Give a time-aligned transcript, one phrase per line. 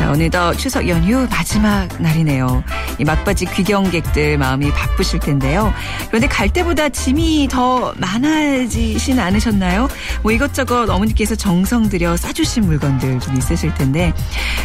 [0.00, 2.64] 자, 어느덧 추석 연휴 마지막 날이네요.
[2.98, 5.74] 이 막바지 귀경객들 마음이 바쁘실 텐데요.
[6.08, 9.88] 그런데 갈 때보다 짐이 더 많아지진 않으셨나요?
[10.22, 14.14] 뭐 이것저것 어머니께서 정성 들여 싸주신 물건들 좀 있으실 텐데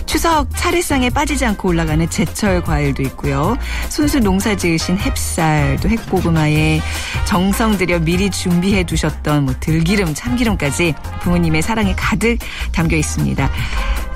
[0.05, 3.57] 추석 차례상에 빠지지 않고 올라가는 제철 과일도 있고요.
[3.89, 6.79] 순수 농사 지으신 햅쌀도 핵고구마에
[7.25, 12.37] 정성 들여 미리 준비해 두셨던 뭐 들기름, 참기름까지 부모님의 사랑이 가득
[12.71, 13.49] 담겨 있습니다.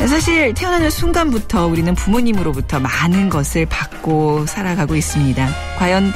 [0.08, 5.49] 사실 태어나는 순간부터 우리는 부모님으로부터 많은 것을 받고 살아가고 있습니다.
[5.77, 6.13] 과연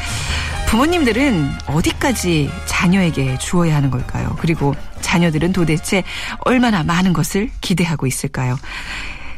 [0.67, 4.35] 부모님들은 어디까지 자녀에게 주어야 하는 걸까요?
[4.39, 6.03] 그리고 자녀들은 도대체
[6.39, 8.57] 얼마나 많은 것을 기대하고 있을까요?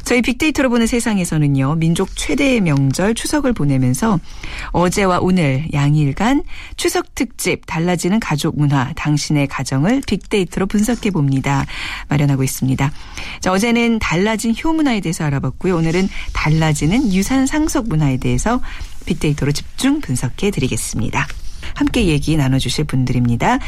[0.06, 4.20] 저희 빅데이터로 보는 세상에서는요, 민족 최대의 명절 추석을 보내면서
[4.70, 6.44] 어제와 오늘 양일간
[6.76, 11.66] 추석 특집 달라지는 가족 문화, 당신의 가정을 빅데이터로 분석해 봅니다.
[12.08, 12.92] 마련하고 있습니다.
[13.40, 15.74] 자, 어제는 달라진 효문화에 대해서 알아봤고요.
[15.74, 18.60] 오늘은 달라지는 유산 상속 문화에 대해서
[19.06, 21.26] 빅데이터로 집중 분석해 드리겠습니다.
[21.76, 23.58] 함께 얘기 나눠주실 분들입니다.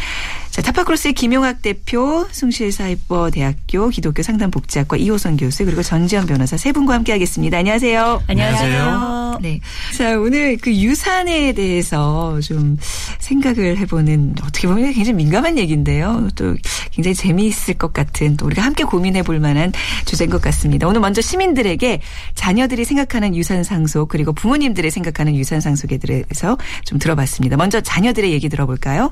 [0.51, 7.13] 자, 타파크로스의 김용학 대표, 숭실사회버대학교 기독교 상담복지학과 이호선 교수 그리고 전지현 변호사 세 분과 함께
[7.13, 7.59] 하겠습니다.
[7.59, 8.23] 안녕하세요.
[8.27, 9.39] 안녕하세요.
[9.43, 9.61] 네.
[9.97, 12.79] 자, 오늘 그 유산에 대해서 좀
[13.19, 16.29] 생각을 해보는 어떻게 보면 굉장히 민감한 얘기인데요.
[16.35, 16.57] 또
[16.91, 19.71] 굉장히 재미있을 것 같은 또 우리가 함께 고민해 볼 만한
[20.07, 20.89] 주제인 것 같습니다.
[20.89, 22.01] 오늘 먼저 시민들에게
[22.35, 27.57] 자녀들이 생각하는 유산 상속 그리고 부모님들이 생각하는 유산 상속에 대해서 좀 들어봤습니다.
[27.57, 29.11] 먼저 자 녀들의 얘기 들어볼까요?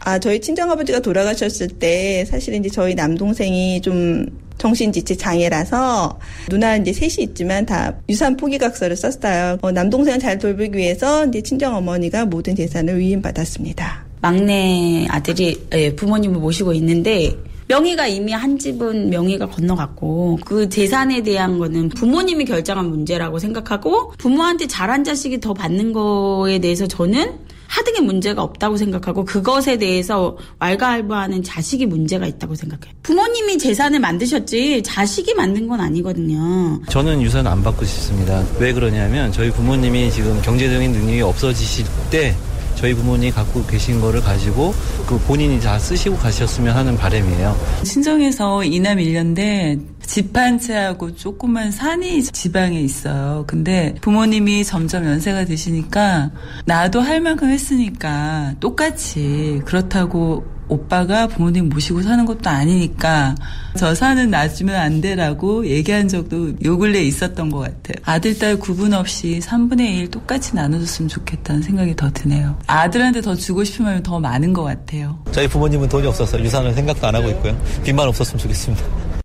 [0.00, 4.26] 아, 저희 친정아버지가 돌아가셨을 때 사실은 이제 저희 남동생이 좀
[4.58, 9.58] 정신지체 장애라서 누나 이제 셋이 있지만 다 유산 포기각서를 썼어요.
[9.62, 14.04] 어, 남동생을 잘 돌보기 위해서 이제 친정어머니가 모든 재산을 위임받았습니다.
[14.20, 21.58] 막내 아들이 예, 부모님을 모시고 있는데 명의가 이미 한 집은 명의가 건너갔고 그 재산에 대한
[21.58, 27.32] 거는 부모님이 결정한 문제라고 생각하고 부모한테 잘한 자식이 더 받는 거에 대해서 저는
[27.72, 32.94] 하등의 문제가 없다고 생각하고 그것에 대해서 왈가왈부하는 자식이 문제가 있다고 생각해요.
[33.02, 36.82] 부모님이 재산을 만드셨지 자식이 만든 건 아니거든요.
[36.90, 38.44] 저는 유산 안 받고 싶습니다.
[38.58, 42.36] 왜 그러냐면 저희 부모님이 지금 경제적인 능력이 없어지실 때
[42.74, 44.74] 저희 부모님이 갖고 계신 거를 가지고
[45.06, 47.56] 그 본인이 다 쓰시고 가셨으면 하는 바람이에요.
[47.84, 53.44] 친정에서 이남 일년대 집 한 채하고 조그만 산이 지방에 있어요.
[53.46, 56.30] 근데 부모님이 점점 연세가 드시니까
[56.64, 63.34] 나도 할 만큼 했으니까 똑같이 그렇다고 오빠가 부모님 모시고 사는 것도 아니니까
[63.76, 67.96] 저 산은 놔주면 안 되라고 얘기한 적도 요 근래에 있었던 것 같아요.
[68.04, 72.58] 아들, 딸 구분 없이 3분의 1 똑같이 나눠줬으면 좋겠다는 생각이 더 드네요.
[72.66, 75.22] 아들한테 더 주고 싶은 마음이 더 많은 것 같아요.
[75.32, 77.60] 저희 부모님은 돈이 없어서 유산을 생각도 안 하고 있고요.
[77.84, 79.21] 빚만 없었으면 좋겠습니다.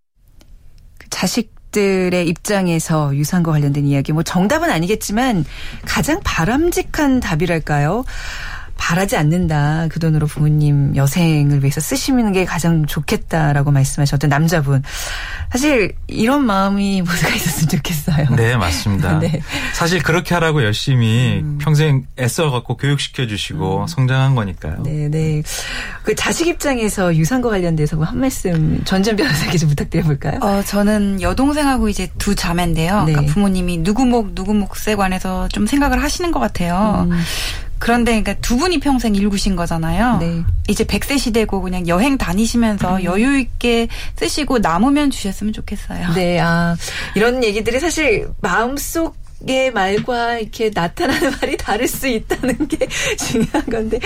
[1.18, 5.46] 자식들의 입장에서 유산과 관련된 이야기, 뭐 정답은 아니겠지만
[5.84, 8.04] 가장 바람직한 답이랄까요?
[8.78, 9.88] 바라지 않는다.
[9.90, 14.84] 그 돈으로 부모님 여생을 위해서 쓰시는 게 가장 좋겠다라고 말씀하셨던 남자분.
[15.52, 18.36] 사실 이런 마음이 모두가 있었으면 좋겠어요.
[18.36, 19.18] 네, 맞습니다.
[19.20, 19.42] 네.
[19.74, 21.58] 사실 그렇게 하라고 열심히 음.
[21.60, 23.88] 평생 애써갖고 교육시켜 주시고 음.
[23.88, 24.84] 성장한 거니까요.
[24.84, 25.42] 네, 네.
[26.04, 30.40] 그 자식 입장에서 유산과 관련돼서 한 말씀 전전 변호사에게 좀 부탁드려 볼까요?
[30.42, 33.04] 어, 저는 여동생하고 이제 두 자매인데요.
[33.04, 33.14] 네.
[33.14, 37.08] 그러니까 부모님이 누구 목, 누구 몫에 관해서 좀 생각을 하시는 것 같아요.
[37.10, 37.20] 음.
[37.80, 40.18] 그런데 그러니까 두 분이 평생 일구신 거잖아요.
[40.20, 40.44] 네.
[40.68, 43.04] 이제 100세 시대고 그냥 여행 다니시면서 음.
[43.04, 46.14] 여유 있게 쓰시고 남으면 주셨으면 좋겠어요.
[46.14, 46.40] 네.
[46.40, 46.76] 아,
[47.16, 49.16] 이런 얘기들이 사실 마음속
[49.46, 54.00] 의 말과 이렇게 나타나는 말이 다를 수 있다는 게 중요한 건데.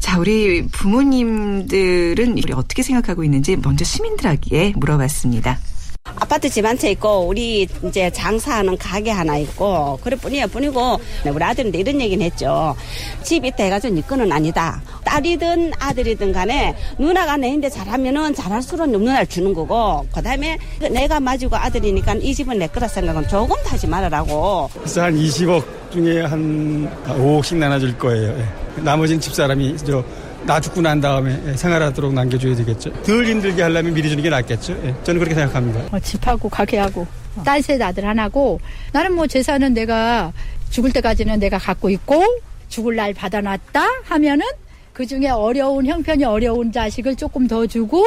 [0.00, 5.60] 자, 우리 부모님들은 우리 어떻게 생각하고 있는지 먼저 시민들에게 물어봤습니다.
[6.04, 11.00] 아파트 집 한 채 있고 우리 이제 장사하는 가게 하나 있고 그럴 뿐이야 뿐이고
[11.32, 12.76] 우리 아들은 이런 얘기는 했죠.
[13.22, 14.82] 집 있다 해가지고 네 거는 아니다.
[15.04, 20.58] 딸이든 아들이든 간에 누나가 내인데 잘하면은 잘할수록 누나를 주는 거고 그다음에
[20.90, 24.68] 내가 맞이고 아들이니까 이 집은 내 거라 생각은 조금 하지 말아라고.
[24.74, 28.38] 그래서 한 20억 중에 한 5억씩 나눠줄 거예요.
[28.38, 28.82] 예.
[28.82, 30.04] 나머지는 집사람이 저
[30.46, 32.92] 나 죽고 난 다음에 생활하도록 남겨줘야 되겠죠.
[33.02, 34.74] 덜 힘들게 하려면 미리 주는 게 낫겠죠.
[34.84, 34.94] 예.
[35.02, 35.96] 저는 그렇게 생각합니다.
[35.96, 37.06] 어, 집하고 가게하고
[37.44, 38.60] 딸셋 아들 하나고
[38.92, 40.32] 나는 뭐 재산은 내가
[40.70, 42.22] 죽을 때까지는 내가 갖고 있고
[42.68, 44.44] 죽을 날 받아놨다 하면은
[44.92, 48.04] 그 중에 어려운 형편이 어려운 자식을 조금 더 주고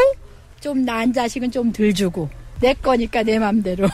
[0.60, 2.30] 좀 나은 자식은 좀 덜 주고
[2.60, 3.88] 내 거니까 내 맘대로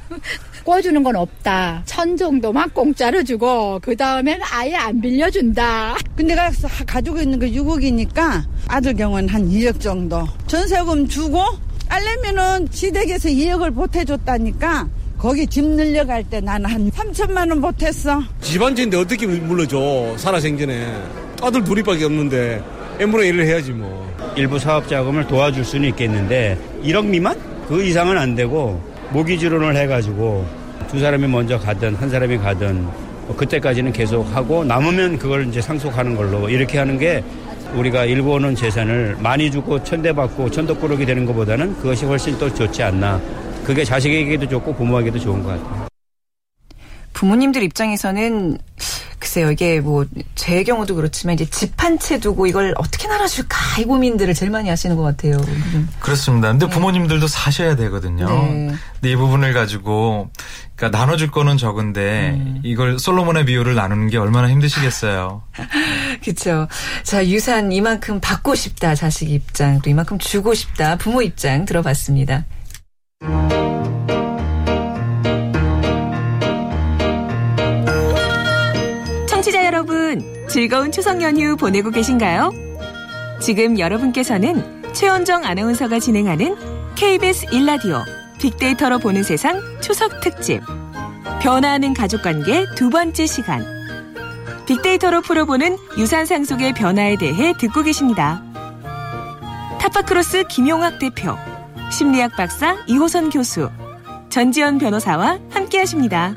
[0.68, 1.82] 꿔주는 건 없다.
[1.86, 5.96] 천 정도만 공짜로 주고 그 다음엔 아예 안 빌려준다.
[6.14, 6.50] 근데 내가
[6.86, 11.40] 가지고 있는 게 6억이니까 아들 경우는 한 2억 정도 전세금 주고
[11.88, 18.22] 딸내미는 시댁에서 2억을 보태줬다니까 거기 집 늘려갈 때 나는 한 3천만 원 보탰어.
[18.42, 20.86] 집안지인데 어떻게 물러줘 살아생전에
[21.40, 22.62] 아들 둘이밖에 없는데
[23.00, 24.06] M분의 1을 해야지 뭐.
[24.36, 27.40] 일부 사업 자금을 도와줄 수는 있겠는데 1억 미만?
[27.68, 30.46] 그 이상은 안 되고 모기지론을 해가지고
[30.90, 32.82] 두 사람이 먼저 가든 한 사람이 가든
[33.26, 37.22] 뭐 그때까지는 계속 하고 남으면 그걸 이제 상속하는 걸로 이렇게 하는 게
[37.74, 43.20] 우리가 오는 재산을 많이 주고 천대받고 천덕꾸러기 되는 것보다는 그것이 훨씬 더 좋지 않나.
[43.64, 45.88] 그게 자식에게도 좋고 부모에게도 좋은 것 같아요.
[47.12, 48.56] 부모님들 입장에서는
[49.28, 53.84] 글쎄요 이게 뭐 제 경우도 그렇지만 이제 집 한 채 두고 이걸 어떻게 나눠줄까 이
[53.84, 55.36] 고민들을 제일 많이 하시는 것 같아요.
[56.00, 56.48] 그렇습니다.
[56.48, 58.26] 근데 부모님들도 사셔야 되거든요.
[58.28, 58.70] 네.
[58.94, 60.30] 근데 이 부분을 가지고
[60.76, 65.42] 그러니까 나눠줄 거는 적은데 이걸 솔로몬의 비율을 나누는 게 얼마나 힘드시겠어요.
[66.24, 66.66] 그렇죠.
[67.02, 72.44] 자 유산 이만큼 받고 싶다 자식 입장 또 이만큼 주고 싶다 부모 입장 들어봤습니다.
[80.48, 82.52] 즐거운 추석 연휴 보내고 계신가요?
[83.40, 86.56] 지금 여러분께서는 최원정 아나운서가 진행하는
[86.96, 88.02] KBS 일라디오
[88.40, 90.62] 빅데이터로 보는 세상 추석 특집
[91.42, 93.62] 변화하는 가족관계 두 번째 시간
[94.66, 98.42] 빅데이터로 풀어보는 유산 상속의 변화에 대해 듣고 계십니다.
[99.78, 101.36] 타파크로스 김용학 대표,
[101.90, 103.70] 심리학 박사 이호선 교수,
[104.28, 106.34] 전지현 변호사와 함께하십니다.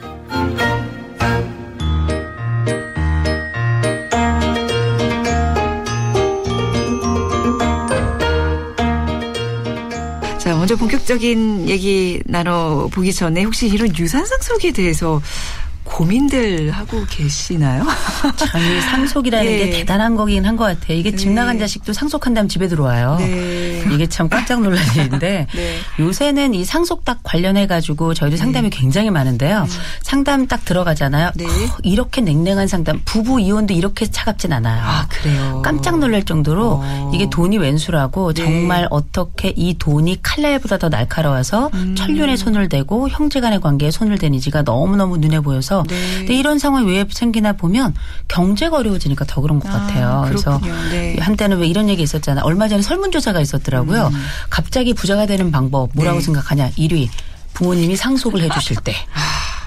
[10.71, 15.21] 먼저 본격적인 얘기 나눠보기 전에 혹시 이런 유산 상 속에 대해서
[15.91, 17.85] 고민들 하고 계시나요?
[18.37, 19.57] 참, 이 상속이라는 예.
[19.57, 20.97] 게 대단한 거긴 한 것 같아요.
[20.97, 21.35] 이게 집 네.
[21.35, 23.15] 나간 자식도 상속한다면 집에 들어와요.
[23.19, 23.83] 네.
[23.93, 25.77] 이게 참 깜짝 놀랄 일인데 네.
[25.99, 29.65] 요새는 이 상속 딱 관련해 가지고 저희도 상담이 굉장히 많은데요.
[30.01, 31.31] 상담 딱 들어가잖아요.
[31.35, 31.45] 네.
[31.45, 31.49] 어,
[31.83, 34.83] 이렇게 냉랭한 상담, 부부 이혼도 이렇게 차갑진 않아요.
[34.83, 35.61] 아, 그래요?
[35.63, 37.11] 깜짝 놀랄 정도로 어.
[37.13, 38.43] 이게 돈이 웬수라고 네.
[38.43, 41.95] 정말 어떻게 이 돈이 칼날보다 더 날카로워서 음.
[41.95, 46.17] 천륜에 손을 대고 형제 간의 관계에 손을 대는지가 너무너무 눈에 보여서 네.
[46.19, 47.93] 근데 이런 상황이 왜 생기나 보면
[48.27, 50.23] 경제가 어려워지니까 더 그런 것 아, 같아요.
[50.27, 50.89] 그래서 그렇군요.
[50.89, 51.17] 네.
[51.19, 52.43] 한때는 왜 이런 얘기 있었잖아요.
[52.45, 54.07] 얼마 전에 설문조사가 있었더라고요.
[54.13, 54.25] 음.
[54.49, 56.25] 갑자기 부자가 되는 방법 뭐라고 네.
[56.25, 56.71] 생각하냐.
[56.71, 57.09] 1위
[57.53, 58.95] 부모님이 상속을 해주실 때.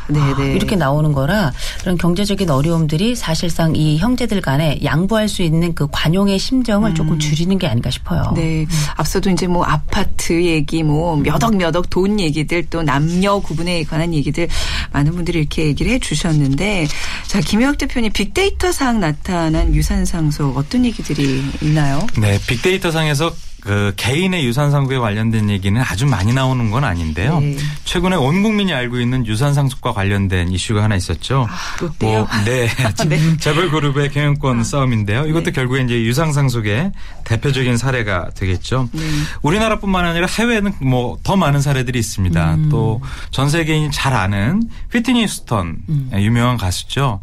[0.08, 0.54] 네네.
[0.54, 6.38] 이렇게 나오는 거라 그런 경제적인 어려움들이 사실상 이 형제들 간에 양보할 수 있는 그 관용의
[6.38, 8.22] 심정을 조금 줄이는 게 아닌가 싶어요.
[8.30, 8.34] 음.
[8.34, 8.66] 네.
[8.96, 14.48] 앞서도 이제 뭐 아파트 얘기, 뭐 몇억 몇억 돈 얘기들 또 남녀 구분에 관한 얘기들
[14.92, 16.86] 많은 분들이 이렇게 얘기를 해 주셨는데
[17.26, 22.06] 자, 김영학 대표님 빅데이터상 나타난 유산 상속 어떤 얘기들이 있나요?
[22.18, 23.34] 네, 빅데이터 상에서
[23.64, 27.40] 그 개인의 유산 상속에 관련된 얘기는 아주 많이 나오는 건 아닌데요.
[27.40, 27.56] 네.
[27.84, 31.48] 최근에 온 국민이 알고 있는 유산 상속과 관련된 이슈가 하나 있었죠.
[31.80, 32.28] 롯데요?
[32.44, 32.68] 네.
[33.08, 33.36] 네.
[33.38, 35.26] 재벌 그룹의 경영권 싸움인데요.
[35.26, 36.92] 이것도 결국에 이제 유상 상속의
[37.24, 38.88] 대표적인 사례가 되겠죠.
[38.92, 39.02] 네.
[39.42, 42.54] 우리나라뿐만 아니라 해외는 뭐 더 많은 사례들이 있습니다.
[42.54, 42.68] 음.
[42.68, 46.10] 또전 세계인이 잘 아는 휘트니 스턴 음.
[46.14, 47.20] 유명한 가수죠.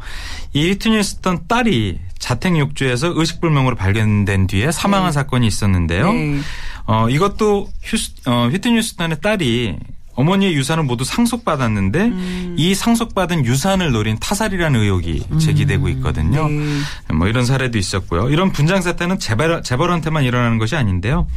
[0.53, 6.11] 이 휘트니 휴스턴 딸이 자택 욕조에서 의식불명으로 발견된 뒤에 사망한 사건이 있었는데요.
[6.35, 6.41] 네.
[6.87, 9.77] 어, 이것도 휴스, 어, 휘트니 휴스턴의 딸이
[10.13, 12.55] 어머니의 유산을 모두 상속받았는데 음.
[12.57, 16.47] 이 상속받은 유산을 노린 타살이라는 의혹이 제기되고 있거든요.
[16.47, 17.13] 네.
[17.13, 18.29] 뭐 이런 사례도 있었고요.
[18.29, 21.27] 이런 분쟁 사태는 재벌, 재벌한테만 일어나는 것이 아닌데요.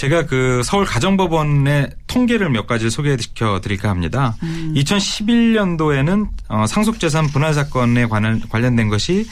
[0.00, 4.34] 제가 그 서울 가정법원의 통계를 몇 가지 소개시켜 드릴까 합니다.
[4.42, 4.72] 음.
[4.74, 9.26] 2011년도에는 어, 상속재산 분할 사건에 관한, 관련된 것이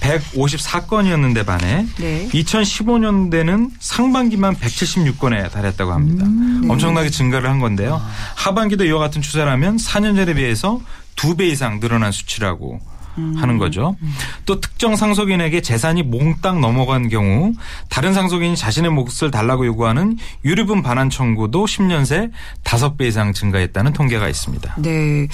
[0.00, 2.26] 154건이었는데 반해 네.
[2.32, 6.24] 2015년대는 상반기만 176건에 달했다고 합니다.
[6.24, 6.70] 음.
[6.70, 8.00] 엄청나게 증가를 한 건데요.
[8.34, 10.80] 하반기도 이와 같은 추세라면 4년 전에 비해서
[11.16, 12.93] 두 배 이상 늘어난 수치라고 음.
[13.16, 13.96] 하는 거죠.
[14.46, 17.52] 또 특정 상속인에게 재산이 몽땅 넘어간 경우
[17.88, 22.30] 다른 상속인이 자신의 몫을 달라고 요구하는 유류분 반환 청구도 10년 새
[22.64, 24.76] 5배 이상 증가했다는 통계가 있습니다.
[24.78, 25.28] 네.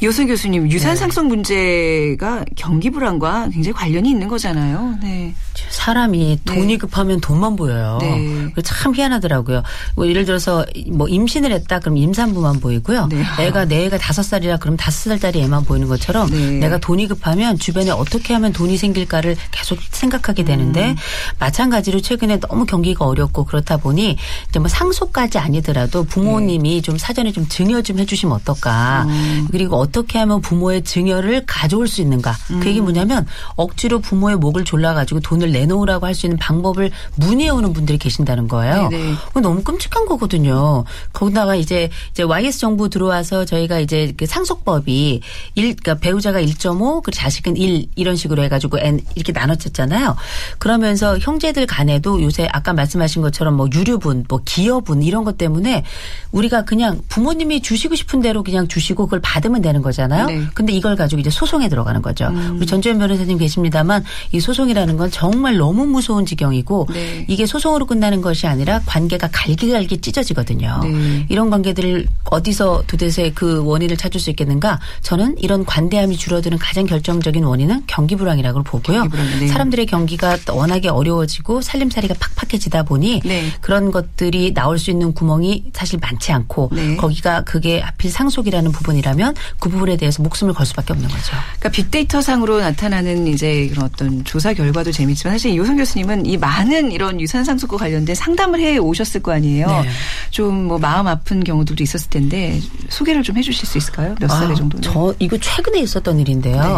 [0.00, 0.96] 요선 교수님, 유산 네.
[0.96, 4.96] 상속 문제가 경기 불안과 굉장히 관련이 있는 거잖아요.
[5.02, 5.34] 네.
[5.70, 7.98] 사람이 돈이 급하면 돈만 보여요.
[8.00, 8.52] 네.
[8.62, 9.62] 참 희한하더라고요.
[9.96, 13.08] 뭐 예를 들어서 뭐 임신을 했다 그럼 임산부만 보이고요.
[13.08, 13.24] 네.
[13.40, 16.50] 애가 내 애가 다섯 살이라 그럼 다섯 살짜리 애만 보이는 것처럼 네.
[16.58, 20.46] 내가 돈이 급하면 주변에 어떻게 하면 돈이 생길까를 계속 생각하게 음.
[20.46, 20.94] 되는데
[21.40, 24.16] 마찬가지로 최근에 너무 경기가 어렵고 그렇다 보니
[24.48, 29.06] 이제 뭐 상속까지 아니더라도 부모님이 좀 사전에 좀 증여 좀 해주시면 어떨까.
[29.50, 32.36] 그리고 어떻게 하면 부모의 증여를 가져올 수 있는가.
[32.50, 32.60] 음.
[32.60, 33.26] 그 얘기 뭐냐면
[33.56, 38.88] 억지로 부모의 목을 졸라가지고 돈을 내놓으라고 할 수 있는 방법을 문의해 오는 분들이 계신다는 거예요.
[38.88, 39.14] 네네.
[39.40, 40.84] 너무 끔찍한 거거든요.
[41.12, 45.20] 거기다가 이제 이제 YS 정부 들어와서 저희가 이제 그 상속법이
[45.54, 50.16] 일 그러니까 배우자가 1.5 그리고 자식은 1 이런 식으로 해가지고 N 이렇게 나눠졌잖아요.
[50.58, 55.84] 그러면서 형제들 간에도 요새 아까 말씀하신 것처럼 뭐 유류분, 뭐 기여분 이런 것 때문에
[56.32, 60.26] 우리가 그냥 부모님이 주시고 싶은 대로 그냥 주시고 그걸 받으면 되는 거잖아요.
[60.26, 60.42] 네.
[60.54, 62.26] 근데 이걸 가지고 이제 소송에 들어가는 거죠.
[62.28, 62.56] 음.
[62.56, 67.24] 우리 전주현 변호사님 계십니다만 이 소송이라는 건 정말 너무 무서운 지경이고 네.
[67.28, 70.80] 이게 소송으로 끝나는 것이 아니라 관계가 갈기갈기 찢어지거든요.
[70.82, 71.26] 네.
[71.28, 74.78] 이런 관계들을 어디서 도대체 그 원인을 찾을 수 있겠는가?
[75.02, 79.00] 저는 이런 관대함이 줄어드는 가장 결정적인 원인은 경기 불황이라고 보고요.
[79.00, 79.46] 경기 불황, 네.
[79.48, 83.52] 사람들의 경기가 워낙에 어려워지고 살림살이가 팍팍해지다 보니 네.
[83.60, 86.96] 그런 것들이 나올 수 있는 구멍이 사실 많지 않고 네.
[86.96, 91.32] 거기가 그게 하필 상속이라는 부분이라면 그 부분에 대해서 목숨을 걸 수밖에 없는 거죠.
[91.58, 96.92] 그러니까 빅데이터 상으로 나타나는 이제 그런 어떤 조사 결과도 재밌지만 사실 이호성 교수님은 이 많은
[96.92, 99.66] 이런 유산 상속과 관련된 상담을 해 오셨을 거 아니에요.
[99.66, 99.88] 네.
[100.30, 104.14] 좀뭐 마음 아픈 경우들도 있었을 텐데 소개를 좀 해주실 수 있을까요?
[104.20, 104.80] 몇 아, 정도?
[104.80, 106.54] 저 이거 최근에 있었던 일인데요.
[106.54, 106.68] 네.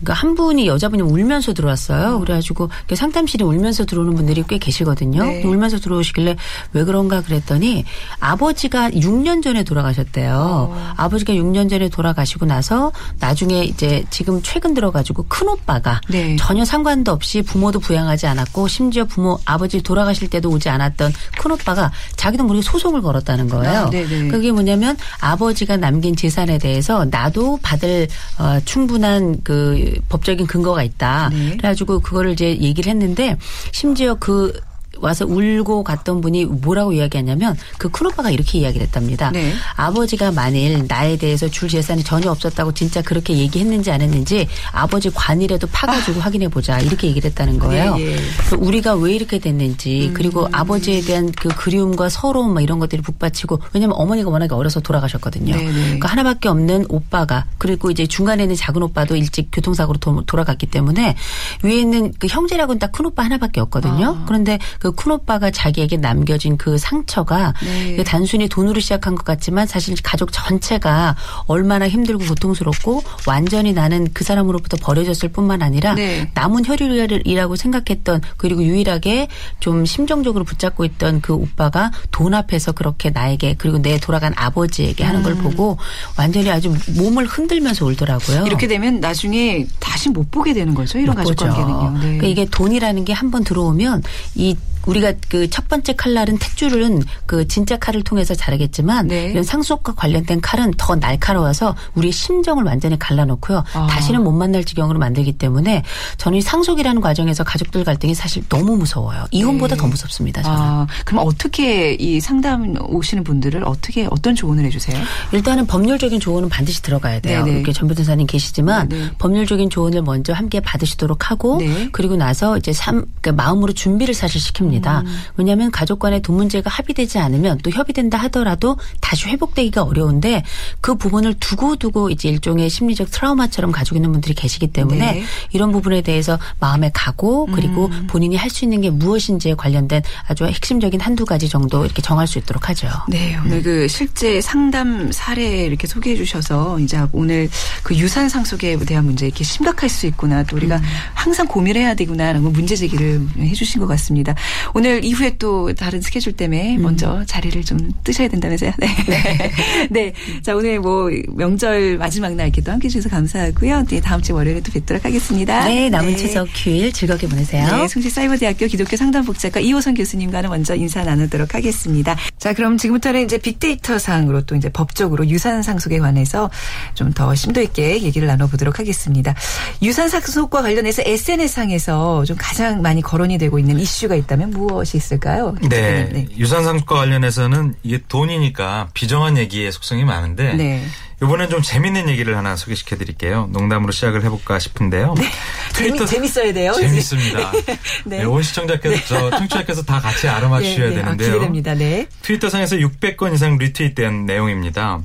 [0.00, 2.16] 그러니까 한 분이 여자분이 울면서 들어왔어요.
[2.16, 2.20] 음.
[2.20, 5.24] 그래가지고 상담실에 울면서 들어오는 분들이 꽤 계시거든요.
[5.24, 5.44] 네.
[5.44, 6.36] 울면서 들어오시길래
[6.72, 7.84] 왜 그런가 그랬더니
[8.20, 10.34] 아버지가 6년 전에 돌아가셨대요.
[10.70, 10.92] 어.
[10.96, 16.36] 아버지가 6년 전에 돌아가 시고 나서 나중에 이제 지금 최근 들어가지고 큰 오빠가 네.
[16.36, 21.90] 전혀 상관도 없이 부모도 부양하지 않았고 심지어 부모 아버지 돌아가실 때도 오지 않았던 큰 오빠가
[22.16, 23.80] 자기도 모르게 소송을 걸었다는 거예요.
[23.80, 23.90] 아,
[24.30, 31.30] 그게 뭐냐면 아버지가 남긴 재산에 대해서 나도 받을 어, 충분한 그 법적인 근거가 있다.
[31.32, 31.56] 네.
[31.56, 33.36] 그래가지고 그거를 이제 얘기를 했는데
[33.72, 34.52] 심지어 그
[35.00, 39.30] 와서 울고 갔던 분이 뭐라고 이야기하냐면 그 큰오빠가 이렇게 이야기를 했답니다.
[39.30, 39.52] 네.
[39.76, 45.68] 아버지가 만일 나에 대해서 줄 재산이 전혀 없었다고 진짜 그렇게 얘기했는지 안 했는지 아버지 관이라도
[45.68, 46.24] 파가지고 아.
[46.24, 47.96] 확인해 보자 이렇게 얘기를 했다는 거예요.
[47.98, 48.16] 예, 예.
[48.56, 50.14] 우리가 왜 이렇게 됐는지 음.
[50.14, 55.54] 그리고 아버지에 대한 그 그리움과 서러움 막 이런 것들이 북받치고 왜냐하면 어머니가 워낙에 어려서 돌아가셨거든요.
[55.54, 55.72] 네, 네.
[55.72, 61.14] 그러니까 하나밖에 없는 오빠가 그리고 이제 중간에 있는 작은 오빠도 일찍 교통사고로 도, 돌아갔기 때문에
[61.62, 64.16] 위에 있는 그 형제라고는 딱 큰 오빠 하나밖에 없거든요.
[64.22, 64.24] 아.
[64.26, 68.02] 그런데 그그 큰 오빠가 자기에게 남겨진 그 상처가 네.
[68.04, 71.14] 단순히 돈으로 시작한 것 같지만 사실 가족 전체가
[71.46, 76.30] 얼마나 힘들고 고통스럽고 완전히 나는 그 사람으로부터 버려졌을 뿐만 아니라 네.
[76.34, 79.28] 남은 혈육이라고 생각했던 그리고 유일하게
[79.60, 85.22] 좀 심정적으로 붙잡고 있던 그 오빠가 돈 앞에서 그렇게 나에게 그리고 내 돌아간 아버지에게 하는
[85.22, 85.42] 걸 음.
[85.42, 85.78] 보고
[86.18, 88.46] 완전히 아주 몸을 흔들면서 울더라고요.
[88.46, 90.98] 이렇게 되면 나중에 다시 못 보게 되는 거죠.
[90.98, 91.90] 이런 가족 관계는요.
[91.94, 92.00] 네.
[92.00, 94.02] 그러니까 이게 돈이라는 게 한 번 들어오면
[94.36, 94.54] 이
[94.86, 99.30] 우리가 그 첫 번째 칼날은 탯줄은 그 진짜 칼을 통해서 자르겠지만 네.
[99.30, 103.64] 이런 상속과 관련된 칼은 더 날카로워서 우리의 심정을 완전히 갈라놓고요.
[103.72, 103.86] 아.
[103.86, 105.82] 다시는 못 만날 지경으로 만들기 때문에
[106.18, 109.24] 저는 이 상속이라는 과정에서 가족들 갈등이 사실 너무 무서워요.
[109.30, 109.80] 이혼보다 네.
[109.80, 110.42] 더 무섭습니다.
[110.42, 110.58] 저는.
[110.58, 115.00] 아, 그럼 어떻게 이 상담 오시는 분들을 어떻게 어떤 조언을 해주세요?
[115.32, 117.44] 일단은 법률적인 조언은 반드시 들어가야 돼요.
[117.44, 117.56] 네네.
[117.56, 119.10] 이렇게 전 변호사님 계시지만 네네.
[119.18, 121.88] 법률적인 조언을 먼저 함께 받으시도록 하고 네.
[121.92, 124.75] 그리고 나서 이제 삼, 그러니까 마음으로 준비를 사실 시킵니다.
[124.76, 125.02] 합니다.
[125.04, 125.18] 음.
[125.36, 130.42] 왜냐하면 가족 간의 돈 문제가 합의되지 않으면 또 협의된다 하더라도 다시 회복되기가 어려운데
[130.80, 135.24] 그 부분을 두고두고 이제 일종의 심리적 트라우마처럼 가지고 있는 분들이 계시기 때문에 네.
[135.52, 138.06] 이런 부분에 대해서 마음에 가고 그리고 음.
[138.08, 142.38] 본인이 할 수 있는 게 무엇인지에 관련된 아주 핵심적인 한두 가지 정도 이렇게 정할 수
[142.38, 142.88] 있도록 하죠.
[143.08, 143.62] 네, 오늘 음.
[143.62, 147.50] 그 실제 상담 사례 이렇게 소개해 주셔서 이제 오늘
[147.82, 150.82] 그 유산 상속에 대한 문제 이렇게 심각할 수 있구나 또 우리가 음.
[151.12, 154.34] 항상 고민해야 되구나라는 문제 제기를 해 주신 것 같습니다.
[154.74, 156.82] 오늘 이후에 또 다른 스케줄 때문에 음.
[156.82, 158.72] 먼저 자리를 좀 뜨셔야 된다면서요.
[158.78, 158.88] 네.
[159.08, 159.52] 네.
[159.90, 160.12] 네.
[160.42, 163.86] 자, 오늘 뭐 명절 마지막 날기도 함께 해주셔서 감사하고요.
[163.86, 165.64] 네, 다음 주 월요일에 또 뵙도록 하겠습니다.
[165.64, 166.16] 네, 남은 네.
[166.16, 167.66] 추석 휴일 즐겁게 보내세요.
[167.76, 172.16] 네, 숭실사이버대학교 기독교 상담복지학과 이호선 교수님과는 먼저 인사 나누도록 하겠습니다.
[172.38, 176.50] 자, 그럼 지금부터는 이제 빅데이터 상으로 또 이제 법적으로 유산 상속에 관해서
[176.94, 179.34] 좀 더 심도 있게 얘기를 나눠보도록 하겠습니다.
[179.82, 185.54] 유산 상속과 관련해서 SNS상에서 좀 가장 많이 거론이 되고 있는 이슈가 있다면 무엇이 있을까요?
[185.62, 186.08] 네.
[186.10, 186.26] 네.
[186.36, 190.86] 유산 상속과 관련해서는 이게 돈이니까 비정한 얘기의 속성이 많은데 네.
[191.22, 193.48] 이번엔 좀 재밌는 얘기를 하나 소개시켜 드릴게요.
[193.50, 195.14] 농담으로 시작을 해볼까 싶은데요.
[195.16, 195.24] 네.
[195.72, 196.72] 트위터 재미, 재밌어야 돼요.
[196.74, 197.52] 재밌습니다.
[198.04, 198.18] 네.
[198.18, 198.24] 네.
[198.24, 199.38] 온 시청자께서, 네.
[199.38, 201.00] 청취자께서 다 같이 알아맞 주셔야 네, 네.
[201.00, 201.28] 아, 되는데요.
[201.28, 201.74] 아, 기대됩니다.
[201.74, 202.06] 네.
[202.22, 205.00] 트위터상에서 600건 이상 리트윗된 내용입니다.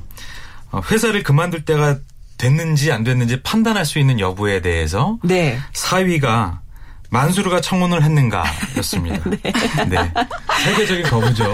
[0.70, 1.98] 어, 회사를 그만둘 때가
[2.36, 5.58] 됐는지 안 됐는지 판단할 수 있는 여부에 대해서 네.
[5.72, 6.60] 사위가
[7.12, 9.20] 만수르가 청혼을 했는가였습니다.
[9.28, 9.38] 네.
[9.88, 10.12] 네.
[10.64, 11.44] 세계적인 거부죠.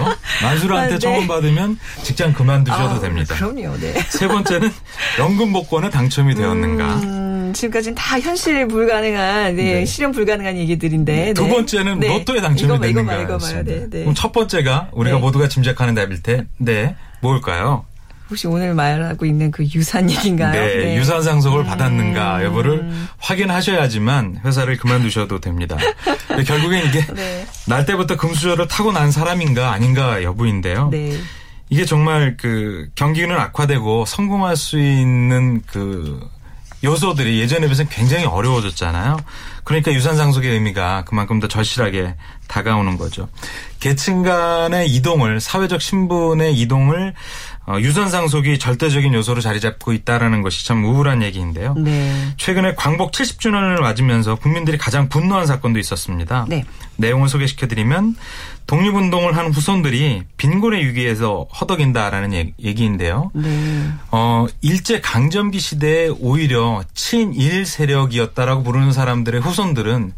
[0.41, 0.99] 만수르한테 아, 네.
[0.99, 3.35] 청혼 받으면 직장 그만두셔도 아, 됩니다.
[3.35, 3.77] 그럼요.
[3.77, 3.93] 네.
[4.07, 4.71] 세 번째는
[5.19, 6.95] 연금 복권에 당첨이 되었는가.
[7.03, 9.85] 음, 지금까지는 다 현실 불가능한, 네, 네.
[9.85, 11.33] 실현 불가능한 얘기들인데.
[11.33, 11.49] 두 네.
[11.49, 13.13] 번째는 로또에 당첨이 이거, 됐는가.
[13.15, 13.99] 이거, 이거, 이거, 네, 네.
[13.99, 15.21] 그럼 첫 번째가 우리가 네.
[15.21, 17.85] 모두가 짐작하는 답일 때, 네, 뭘까요?
[18.29, 20.51] 혹시 오늘 말하고 있는 그 유산 얘기인가요?
[20.51, 20.97] 네, 네.
[20.97, 21.65] 유산 상속을 음.
[21.65, 25.77] 받았는가 여부를 확인하셔야지만 회사를 그만두셔도 됩니다.
[26.45, 27.47] 결국엔 이게 네.
[27.67, 30.89] 날 때부터 금수저를 타고 난 사람인가 아닌가 여부인데요.
[30.91, 31.17] 네.
[31.69, 36.19] 이게 정말 그 경기는 악화되고 성공할 수 있는 그
[36.83, 39.17] 요소들이 예전에 비해서는 굉장히 어려워졌잖아요.
[39.63, 42.15] 그러니까 유산 상속의 의미가 그만큼 더 절실하게
[42.49, 43.29] 다가오는 거죠.
[43.79, 47.13] 계층 간의 이동을 사회적 신분의 이동을
[47.65, 51.75] 어, 유선 상속이 절대적인 요소로 자리 잡고 있다라는 것이 참 우울한 얘기인데요.
[51.75, 52.33] 네.
[52.35, 56.47] 최근에 광복 70주년을 맞으면서 국민들이 가장 분노한 사건도 있었습니다.
[56.49, 56.65] 네.
[56.95, 58.15] 내용을 소개시켜드리면
[58.65, 63.29] 독립운동을 하는 후손들이 빈곤의 위기에서 허덕인다라는 얘기인데요.
[63.35, 63.87] 네.
[64.09, 70.13] 어, 일제 강점기 시대에 오히려 친일 세력이었다라고 부르는 사람들의 후손들은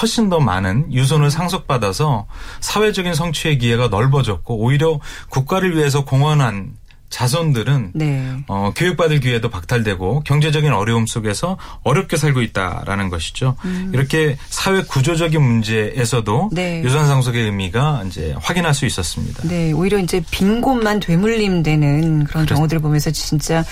[0.00, 2.26] 훨씬 더 많은 유손을 상속받아서
[2.60, 6.74] 사회적인 성취의 기회가 넓어졌고 오히려 국가를 위해서 공헌한
[7.12, 8.32] 자손들은 네.
[8.48, 13.56] 어, 교육받을 기회도 박탈되고 경제적인 어려움 속에서 어렵게 살고 있다라는 것이죠.
[13.64, 13.90] 음.
[13.94, 16.82] 이렇게 사회 구조적인 문제에서도 네.
[16.82, 19.46] 유산 상속의 의미가 이제 확인할 수 있었습니다.
[19.48, 22.56] 네, 오히려 이제 빈 곳만 되물림되는 그런 그렇...
[22.56, 23.64] 경우들을 보면서 진짜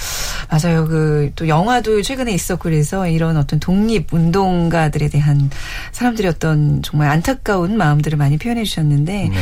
[0.48, 0.86] 맞아요.
[0.86, 5.50] 그 또 영화도 최근에 있었고 그래서 이런 어떤 독립 운동가들에 대한
[5.92, 9.36] 사람들이 어떤 정말 안타까운 마음들을 많이 표현해 주셨는데 네.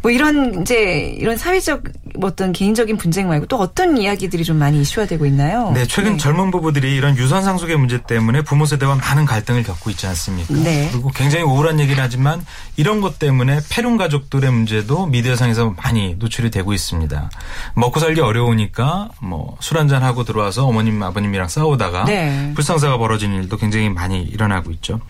[0.00, 1.82] 뭐 이런 이제 이런 사회적
[2.22, 5.70] 어떤 개인적인 분쟁 말고 또 어떤 이야기들이 좀 많이 이슈화되고 있나요?
[5.72, 6.18] 네, 최근 네.
[6.18, 10.54] 젊은 부부들이 이런 유산 상속의 문제 때문에 부모 세대와 많은 갈등을 겪고 있지 않습니까?
[10.54, 10.88] 네.
[10.90, 12.44] 그리고 굉장히 우울한 얘기를 하지만
[12.76, 17.30] 이런 것 때문에 패륜 가족들의 문제도 미디어상에서 많이 노출이 되고 있습니다.
[17.74, 22.52] 먹고 살기 어려우니까 뭐 술 한잔 하고 들어와서 어머님 아버님이랑 싸우다가 네.
[22.54, 25.00] 불상사가 벌어지는 일도 굉장히 많이 일어나고 있죠.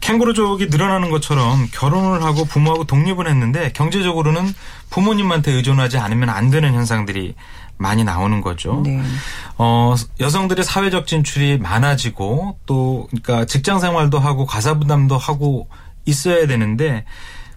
[0.00, 4.52] 캥거루족이 늘어나는 것처럼 결혼을 하고 부모하고 독립을 했는데 경제적으로는
[4.90, 7.34] 부모님한테 의존하지 않으면 안 되는 현상들이
[7.76, 8.82] 많이 나오는 거죠.
[8.84, 9.02] 네.
[9.56, 15.68] 어, 여성들의 사회적 진출이 많아지고 또 그러니까 직장 생활도 하고 가사 부담도 하고
[16.04, 17.04] 있어야 되는데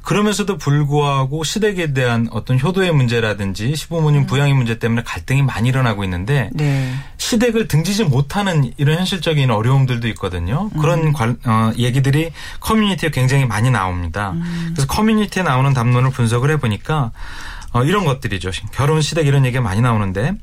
[0.03, 4.25] 그러면서도 불구하고 시댁에 대한 어떤 효도의 문제라든지 시부모님 음.
[4.25, 6.93] 부양의 문제 때문에 갈등이 많이 일어나고 있는데 네.
[7.17, 10.69] 시댁을 등지지 못하는 이런 현실적인 어려움들도 있거든요.
[10.75, 10.81] 음.
[10.81, 14.31] 그런 관, 어, 얘기들이 커뮤니티에 굉장히 많이 나옵니다.
[14.31, 14.71] 음.
[14.73, 17.11] 그래서 커뮤니티에 나오는 담론을 분석을 해보니까
[17.73, 18.51] 어, 이런 것들이죠.
[18.71, 20.33] 결혼 시댁 이런 얘기가 많이 나오는데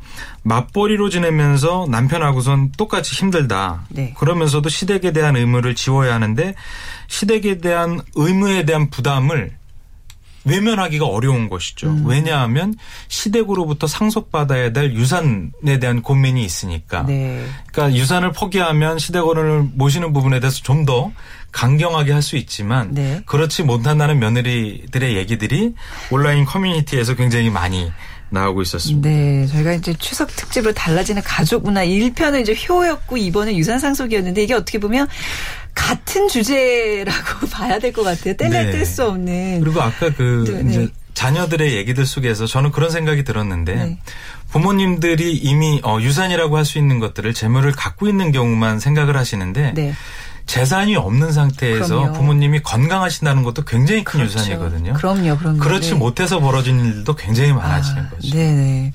[0.43, 3.85] 맞벌이로 지내면서 남편하고선 똑같이 힘들다.
[3.89, 4.15] 네.
[4.19, 6.55] 그러면서도 시댁에 대한 의무를 지워야 하는데
[7.07, 9.60] 시댁에 대한 의무에 대한 부담을
[10.45, 11.89] 외면하기가 어려운 것이죠.
[11.89, 12.05] 음.
[12.07, 12.75] 왜냐하면
[13.09, 17.03] 시댁으로부터 상속받아야 될 유산에 대한 고민이 있으니까.
[17.03, 17.45] 네.
[17.73, 21.13] 그러니까 유산을 포기하면 시댁어른을 모시는 부분에 대해서 좀 더
[21.53, 23.23] 강경하게 할 수 있지만 네.
[23.27, 25.75] 그렇지 못한다는 며느리들의 얘기들이
[26.11, 27.91] 온라인 커뮤니티에서 굉장히 많이
[28.31, 29.09] 나오고 있었습니다.
[29.09, 34.55] 네, 저희가 이제 추석 특집으로 달라지는 가족 문화 1편은 이제 효였고 이번은 유산 상속이었는데 이게
[34.55, 35.09] 어떻게 보면
[35.75, 38.35] 같은 주제라고 봐야 될 것 같아요.
[38.37, 38.71] 뗄래 네.
[38.73, 39.61] 뗄수 없는.
[39.61, 40.71] 그리고 아까 그 네.
[40.71, 43.99] 이제 자녀들의 얘기들 속에서 저는 그런 생각이 들었는데 네.
[44.51, 49.95] 부모님들이 이미 어, 유산이라고 할 수 있는 것들을 재물을 갖고 있는 경우만 생각을 하시는데 네.
[50.47, 52.13] 재산이 없는 상태에서 그럼요.
[52.15, 54.39] 부모님이 건강하신다는 것도 굉장히 큰 그렇죠.
[54.41, 54.95] 유산이거든요.
[54.95, 55.59] 그럼요, 그럼요.
[55.59, 55.97] 그렇지 네.
[55.97, 58.31] 못해서 벌어진 일도 굉장히 많아지는 아, 거죠.
[58.37, 58.93] 네네.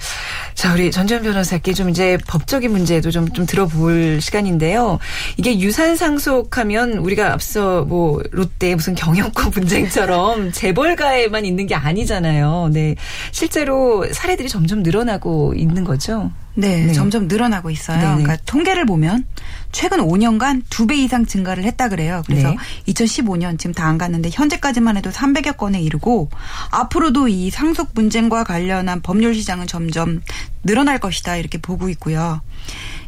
[0.55, 4.99] 자, 우리 전전 변호사께 좀 이제 법적인 문제도 좀, 좀 들어볼 시간인데요.
[5.35, 12.69] 이게 유산 상속하면 우리가 앞서 뭐 롯데 무슨 경영권 분쟁처럼 재벌가에만 있는 게 아니잖아요.
[12.71, 12.95] 네.
[13.31, 16.31] 실제로 사례들이 점점 늘어나고 있는 거죠.
[16.55, 16.93] 네, 네.
[16.93, 17.97] 점점 늘어나고 있어요.
[17.97, 18.23] 네네.
[18.23, 19.25] 그러니까 통계를 보면
[19.71, 22.23] 최근 5년간 두배 이상 증가를 했다 그래요.
[22.25, 22.57] 그래서 네.
[22.87, 26.31] 2015년 지금 다 안 갔는데 현재까지만 해도 300여 건에 이르고
[26.71, 30.23] 앞으로도 이 상속 분쟁과 관련한 법률 시장은 점점
[30.63, 32.41] 늘어날 것이다 이렇게 보고 있고요.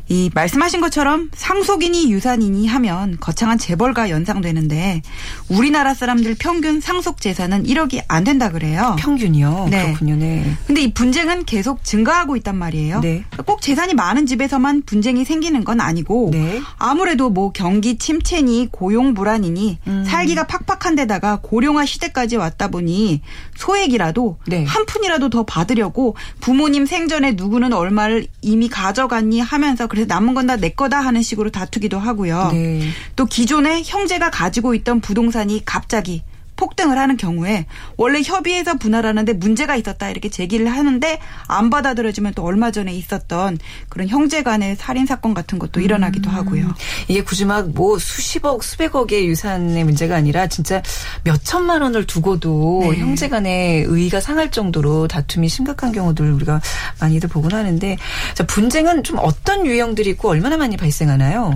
[0.09, 5.01] 이 말씀하신 것처럼 상속인이 유산인이 하면 거창한 재벌과 연상되는데
[5.49, 8.95] 우리나라 사람들 평균 상속 재산은 1억이 안 된다 그래요.
[8.99, 9.67] 평균이요?
[9.69, 9.85] 네.
[9.87, 10.15] 그렇군요.
[10.15, 10.55] 네.
[10.65, 13.01] 근데 이 분쟁은 계속 증가하고 있단 말이에요.
[13.01, 13.25] 네.
[13.45, 16.61] 꼭 재산이 많은 집에서만 분쟁이 생기는 건 아니고 네.
[16.77, 20.03] 아무래도 뭐 경기 침체니 고용 불안이니 음.
[20.07, 23.21] 살기가 팍팍한 데다가 고령화 시대까지 왔다 보니
[23.55, 24.63] 소액이라도 네.
[24.63, 30.55] 한 푼이라도 더 받으려고 부모님 생전에 누구는 얼마를 이미 가져갔니 하면서 그래서 남은 건 다
[30.57, 32.49] 내 거다 하는 식으로 다투기도 하고요.
[32.53, 32.81] 네.
[33.15, 36.23] 또 기존에 형제가 가지고 있던 부동산이 갑자기
[36.57, 37.65] 폭등을 하는 경우에
[37.95, 44.07] 원래 협의해서 분할하는데 문제가 있었다 이렇게 제기를 하는데 안 받아들여지면 또 얼마 전에 있었던 그런
[44.09, 46.35] 형제 간의 살인 사건 같은 것도 일어나기도 음.
[46.35, 46.73] 하고요.
[47.07, 50.81] 이게 굳이 막 뭐 수십억 수백억의 유산의 문제가 아니라 진짜
[51.23, 52.97] 몇 천만 원을 두고도 네.
[52.97, 56.59] 형제 간의 의의가 상할 정도로 다툼이 심각한 경우들 우리가
[56.99, 57.97] 많이들 보곤 하는데
[58.33, 61.53] 자 분쟁은 좀 어떤 유형들이 있고 얼마나 많이 발생하나요?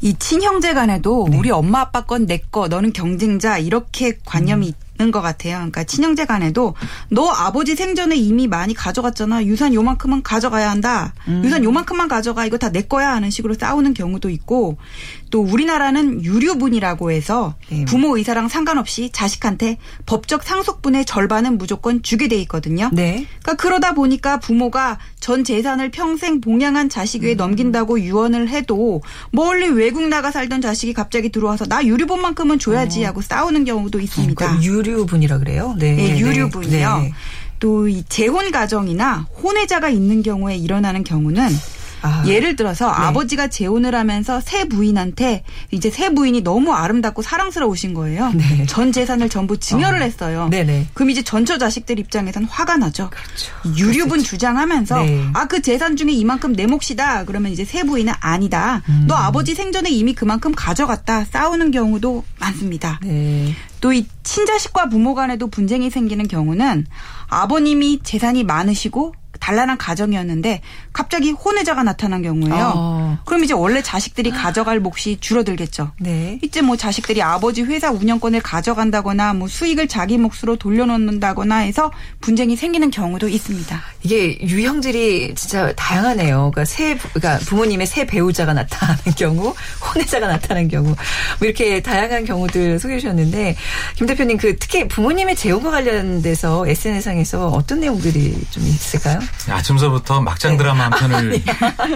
[0.00, 1.36] 이 친형제 간에도 네.
[1.38, 4.72] 우리 엄마 아빠 건 내 거, 너는 경쟁자 이렇게 관념이 음.
[5.00, 5.54] 있는 것 같아요.
[5.56, 6.74] 그러니까 친형제 간에도
[7.08, 9.44] 너 아버지 생전에 이미 많이 가져갔잖아.
[9.44, 11.14] 유산 요만큼은 가져가야 한다.
[11.28, 11.42] 음.
[11.44, 12.44] 유산 요만큼만 가져가.
[12.46, 14.76] 이거 다 내 거야 하는 식으로 싸우는 경우도 있고
[15.30, 17.84] 또 우리나라는 유류분이라고 해서 네.
[17.84, 22.90] 부모 의사랑 상관없이 자식한테 법적 상속분의 절반은 무조건 주게 돼 있거든요.
[22.92, 23.26] 네.
[23.42, 27.36] 그러니까 그러다 보니까 부모가 전 재산을 평생 봉양한 자식 위에 음.
[27.36, 33.08] 넘긴다고 유언을 해도 멀리 외국 나가 살던 자식이 갑자기 들어와서 나 유류분만큼은 줘야지 어.
[33.08, 34.34] 하고 싸우는 경우도 있습니다.
[34.34, 35.74] 그러니까 유류분이라 그래요?
[35.78, 35.94] 네.
[35.94, 36.98] 네 유류분이요.
[36.98, 37.12] 네.
[37.60, 41.48] 또이 재혼 가정이나 혼외자가 있는 경우에 일어나는 경우는
[42.02, 42.24] 아.
[42.26, 42.92] 예를 들어서 네.
[42.92, 48.32] 아버지가 재혼을 하면서 새 부인한테 이제 새 부인이 너무 아름답고 사랑스러우신 거예요.
[48.32, 48.66] 네.
[48.66, 50.04] 전 재산을 전부 증여를 어.
[50.04, 50.48] 했어요.
[50.50, 50.88] 네네.
[50.94, 53.10] 그럼 이제 전처 자식들 입장에선 화가 나죠.
[53.10, 53.78] 그렇죠.
[53.78, 55.24] 유류분 주장하면서 네.
[55.34, 57.24] 아그 재산 중에 이만큼 내 몫이다.
[57.24, 58.82] 그러면 이제 새 부인은 아니다.
[58.88, 59.04] 음.
[59.06, 61.24] 너 아버지 생전에 이미 그만큼 가져갔다.
[61.24, 63.00] 싸우는 경우도 많습니다.
[63.02, 63.54] 네.
[63.80, 66.86] 또이 친자식과 부모 간에도 분쟁이 생기는 경우는
[67.28, 69.14] 아버님이 재산이 많으시고
[69.48, 70.60] 단란한 가정이었는데
[70.92, 72.72] 갑자기 혼외자가 나타난 경우에요.
[72.76, 73.07] 어.
[73.24, 75.92] 그럼 이제 원래 자식들이 가져갈 몫이 줄어들겠죠.
[75.98, 76.38] 네.
[76.42, 82.90] 이제 뭐 자식들이 아버지 회사 운영권을 가져간다거나 뭐 수익을 자기 몫으로 돌려놓는다거나 해서 분쟁이 생기는
[82.90, 83.80] 경우도 있습니다.
[84.02, 86.50] 이게 유형들이 진짜 다양하네요.
[86.52, 89.54] 그러니까 새 그러니까 부모님의 새 배우자가 나타나는 경우,
[89.84, 90.96] 혼외자가 나타나는 경우 뭐
[91.42, 93.56] 이렇게 다양한 경우들 소개해 주셨는데
[93.96, 99.18] 김 대표님 그 특히 부모님의 재혼과 관련돼서 SNS상에서 어떤 내용들이 좀 있을까요?
[99.48, 101.44] 아침서부터 막장 드라마 한 편을 네.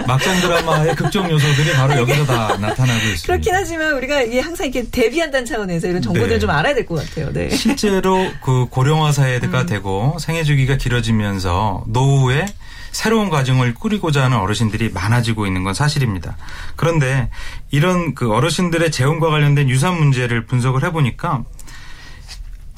[0.07, 3.27] 막장 드라마의 극적 요소들이 바로 여기서 다 나타나고 있습니다.
[3.27, 6.39] 그렇긴 하지만 우리가 이게 항상 이렇게 대비한다는 차원에서 이런 정보들을 네.
[6.39, 7.31] 좀 알아야 될 것 같아요.
[7.31, 7.49] 네.
[7.51, 9.65] 실제로 그 고령화 사회가 음.
[9.67, 12.47] 되고 생애 주기가 길어지면서 노후에
[12.91, 16.35] 새로운 가정을 꾸리고자 하는 어르신들이 많아지고 있는 건 사실입니다.
[16.75, 17.29] 그런데
[17.71, 21.43] 이런 그 어르신들의 재혼과 관련된 유산 문제를 분석을 해보니까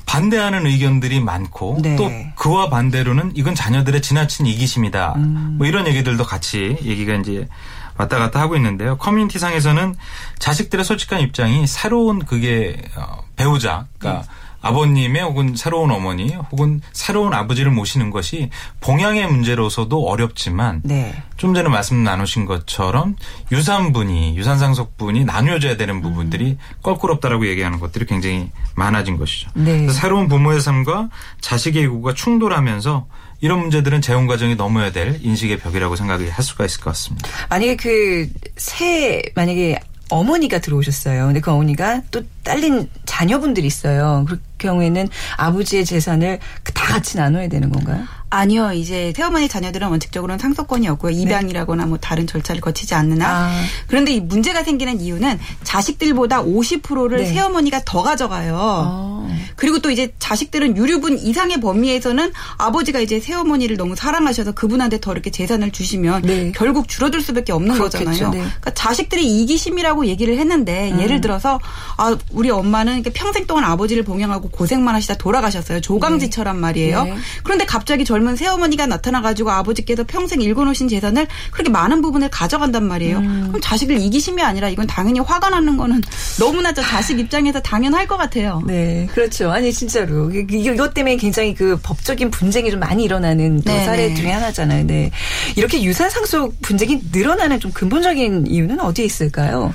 [0.06, 1.96] 반대하는 의견들이 많고 네.
[1.96, 5.14] 또 그와 반대로는 이건 자녀들의 지나친 이기심이다.
[5.18, 5.56] 음.
[5.58, 7.48] 뭐 이런 얘기들도 같이 얘기가 이제
[7.98, 8.98] 왔다 갔다 하고 있는데요.
[8.98, 9.96] 커뮤니티 상에서는
[10.40, 14.28] 자식들의 솔직한 입장이 새로운 그게 어, 배우자, 그러니까 네.
[14.66, 18.50] 아버님의 혹은 새로운 어머니 혹은 새로운 아버지를 모시는 것이
[18.82, 21.22] 봉양의 문제로서도 어렵지만 네.
[21.38, 23.16] 좀 전에 말씀 나누신 것처럼
[23.52, 26.58] 유산분이 유산상속분이 나뉘어져야 되는 부분들이 음.
[26.82, 29.52] 껄끄럽다라고 얘기하는 것들이 굉장히 많아진 것이죠.
[29.54, 29.88] 네.
[29.90, 31.10] 새로운 부모의 삶과
[31.42, 33.06] 자식의 요구가 충돌하면서
[33.42, 37.30] 이런 문제들은 재혼 과정이 넘어야 될 인식의 벽이라고 생각을 할 수가 있을 것 같습니다.
[37.50, 41.26] 만약에 그 새 만약에 어머니가 들어오셨어요.
[41.26, 44.24] 근데 그 어머니가 또 딸린 자녀분들이 있어요.
[44.28, 46.40] 그럴 경우에는 아버지의 재산을
[46.74, 48.04] 다 같이 나눠야 되는 건가요?
[48.30, 48.72] 아니요.
[48.74, 51.12] 이제 새어머니 자녀들은 원칙적으로는 상속권이 없고요.
[51.12, 51.22] 네.
[51.22, 53.36] 입양이라거나 뭐 다른 절차를 거치지 않는 한.
[53.36, 53.62] 아.
[53.88, 57.26] 그런데 이 문제가 생기는 이유는 자식들보다 50%를 네.
[57.26, 58.58] 새어머니가 더 가져가요.
[58.60, 59.15] 아.
[59.56, 65.32] 그리고 또 이제 자식들은 유류분 이상의 범위에서는 아버지가 이제 새어머니를 너무 사랑하셔서 그분한테 더 이렇게
[65.32, 66.52] 재산을 주시면 네.
[66.56, 68.06] 결국 줄어들 수밖에 없는 그렇겠죠.
[68.06, 68.30] 거잖아요.
[68.32, 68.38] 네.
[68.40, 71.02] 그러니까 자식들이 이기심이라고 얘기를 했는데 음.
[71.02, 71.60] 예를 들어서
[71.98, 75.82] 아 우리 엄마는 평생 동안 아버지를 봉양하고 고생만 하시다 돌아가셨어요.
[75.82, 77.04] 조강지처럼 말이에요.
[77.04, 77.16] 네.
[77.44, 83.18] 그런데 갑자기 젊은 새어머니가 나타나가지고 아버지께서 평생 일궈놓으신 재산을 그렇게 많은 부분을 가져간단 말이에요.
[83.20, 83.46] 음.
[83.50, 86.02] 그럼 자식을 이기심이 아니라 이건 당연히 화가 나는 거는
[86.40, 88.62] 너무나 저 자식 입장에서 당연할 것 같아요.
[88.66, 89.50] 네, 그렇죠.
[89.50, 94.14] 아니 진짜로 이것 때문에 굉장히 그 법적인 분쟁이 좀 많이 일어나는 또 네, 사례 네.
[94.14, 94.86] 중에 하나잖아요.
[94.86, 95.10] 네,
[95.56, 99.74] 이렇게 유산 상속 분쟁이 늘어나는 좀 근본적인 이유는 어디에 있을까요?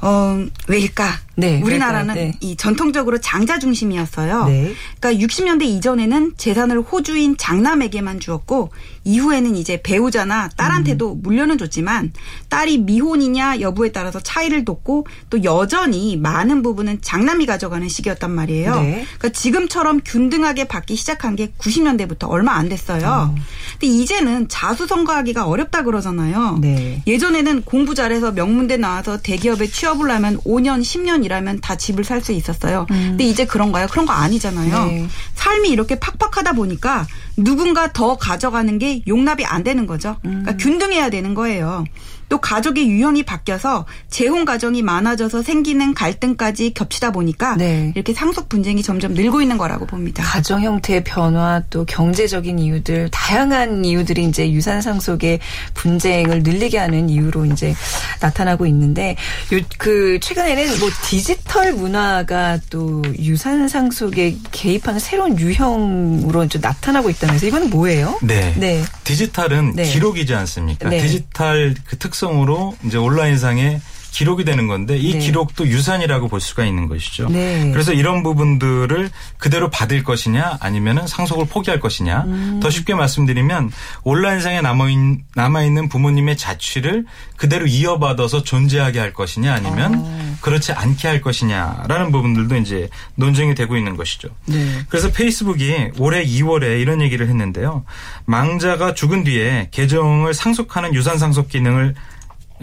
[0.00, 1.16] 어, 왜일까?
[1.34, 2.32] 네, 우리나라는 네.
[2.40, 4.44] 이 전통적으로 장자 중심이었어요.
[4.46, 4.74] 네.
[5.00, 8.70] 그러니까 60년대 이전에는 재산을 호주인 장남에게만 주었고
[9.04, 11.22] 이후에는 이제 배우자나 딸한테도 음.
[11.22, 12.12] 물려는 줬지만
[12.48, 18.74] 딸이 미혼이냐 여부에 따라서 차이를 뒀고 또 여전히 많은 부분은 장남이 가져가는 시기였단 말이에요.
[18.80, 19.04] 네.
[19.18, 23.06] 그러니까 지금처럼 균등하게 받기 시작한 게 90년대부터 얼마 안 됐어요.
[23.06, 23.34] 어.
[23.72, 26.58] 근데 이제는 자수성가하기가 어렵다 그러잖아요.
[26.60, 27.02] 네.
[27.06, 32.22] 예전에는 공부 잘해서 명문대 나와서 대기업에 취업을 하면 5년, 10년 1년 일하면 다 집을 살
[32.22, 32.86] 수 있었어요.
[32.90, 33.08] 음.
[33.10, 33.88] 근데 이제 그런가요?
[33.88, 34.84] 그런 거 아니잖아요.
[34.86, 35.08] 네.
[35.34, 37.06] 삶이 이렇게 팍팍하다 보니까
[37.36, 40.16] 누군가 더 가져가는 게 용납이 안 되는 거죠.
[40.22, 41.84] 그러니까 균등해야 되는 거예요.
[42.32, 47.92] 또 가족의 유형이 바뀌어서 재혼 가정이 많아져서 생기는 갈등까지 겹치다 보니까 네.
[47.94, 50.22] 이렇게 상속 분쟁이 점점 늘고 있는 거라고 봅니다.
[50.22, 55.40] 가정 형태의 변화 또 경제적인 이유들 다양한 이유들이 이제 유산 상속의
[55.74, 57.74] 분쟁을 늘리게 하는 이유로 이제
[58.22, 59.16] 나타나고 있는데
[59.52, 67.46] 요 그 최근에는 뭐 디지털 문화가 또 유산 상속에 개입하는 새로운 유형으로 좀 나타나고 있다면서
[67.46, 68.18] 이거는 뭐예요?
[68.22, 68.54] 네.
[68.56, 68.82] 네.
[69.04, 69.84] 디지털은 네.
[69.84, 70.88] 기록이지 않습니까?
[70.88, 71.00] 네.
[71.00, 73.80] 디지털 그 특성으로 이제 온라인상에
[74.12, 75.18] 기록이 되는 건데 이 네.
[75.18, 77.28] 기록도 유산이라고 볼 수가 있는 것이죠.
[77.30, 77.70] 네.
[77.72, 82.60] 그래서 이런 부분들을 그대로 받을 것이냐 아니면은 상속을 포기할 것이냐 음.
[82.62, 83.72] 더 쉽게 말씀드리면
[84.04, 84.98] 온라인상에 남아있,
[85.34, 90.36] 남아있는 부모님의 자취를 그대로 이어받아서 존재하게 할 것이냐 아니면 어.
[90.42, 94.28] 그렇지 않게 할 것이냐라는 부분들도 이제 논쟁이 되고 있는 것이죠.
[94.44, 94.80] 네.
[94.90, 97.84] 그래서 페이스북이 올해 2월에 이런 얘기를 했는데요.
[98.26, 101.94] 망자가 죽은 뒤에 계정을 상속하는 유산 상속 기능을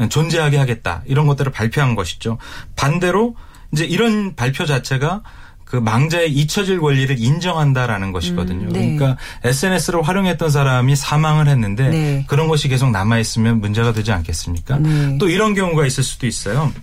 [0.08, 1.02] 존재하게 하겠다.
[1.06, 2.38] 이런 것들을 발표한 것이죠.
[2.76, 3.36] 반대로
[3.74, 5.22] 이제 이런 발표 자체가
[5.70, 8.70] 그 망자의 잊혀질 권리를 인정한다라는 것이거든요.
[8.70, 8.96] 음, 네.
[8.96, 12.26] 그러니까 SNS를 활용했던 사람이 사망을 했는데 네.
[12.28, 14.80] 그런 것이 계속 남아 있으면 문제가 되지 않겠습니까?
[14.80, 15.18] 네.
[15.20, 16.74] 또 이런 경우가 있을 수도 있어요.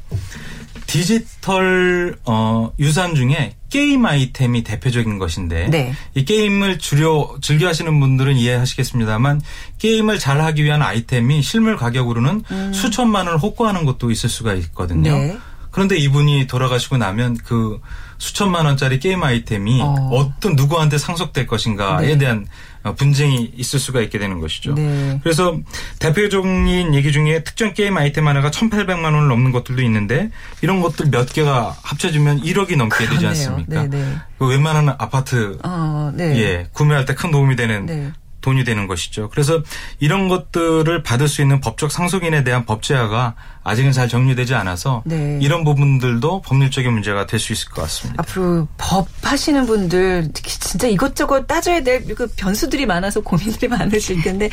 [0.87, 5.93] 디지털 어, 유산 중에 게임 아이템이 대표적인 것인데 네.
[6.15, 9.43] 이 게임을 주려 즐겨 하시는 분들은 이해하시겠습니다만
[9.77, 15.13] 게임을 잘 하기 위한 아이템이 실물 가격으로는 수천만 원을 호가하는 것도 있을 수가 있거든요.
[15.13, 15.27] 음.
[15.29, 15.39] 네.
[15.73, 17.79] 그런데 이분이 돌아가시고 나면 그
[18.17, 20.33] 수천만 원짜리 게임 아이템이 어.
[20.41, 22.17] 떤 누구한테 상속될 것인가에 네.
[22.17, 24.75] 대한 어, 분쟁이 있을 수가 있게 되는 것이죠.
[24.75, 25.19] 네.
[25.23, 25.59] 그래서
[25.99, 30.31] 대표적인 얘기 중에 특정 게임 아이템 하나가 1,800만 원을 넘는 것들도 있는데
[30.63, 33.29] 이런 것들 몇 개가 합쳐지면 1억이 넘게 되지 그렇네요.
[33.31, 33.83] 않습니까?
[33.89, 34.15] 네네.
[34.39, 36.39] 그 웬만한 아파트 어, 네.
[36.39, 38.13] 예, 구매할 때 큰 도움이 되는 네.
[38.43, 39.29] 돈이 되는 것이죠.
[39.31, 39.63] 그래서
[39.99, 43.35] 이런 것들을 받을 수 있는 법적 상속인에 대한 법제화가
[43.69, 45.39] 아직은 잘 정리되지 않아서 네.
[45.43, 48.23] 이런 부분들도 법률적인 문제가 될 수 있을 것 같습니다.
[48.23, 54.49] 앞으로 법 하시는 분들 특히 진짜 이것저것 따져야 될 그 변수들이 많아서 고민들이 많으실 텐데